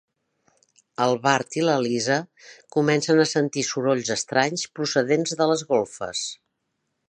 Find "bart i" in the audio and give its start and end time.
1.25-1.65